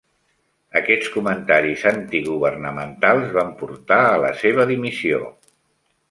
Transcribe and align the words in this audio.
Aquests 0.79 1.09
comentaris 1.17 1.83
antigovernamentals 1.91 3.29
van 3.35 3.51
portar 3.59 3.99
a 4.07 4.15
la 4.23 4.31
seva 4.39 4.65
dimissió. 4.71 5.21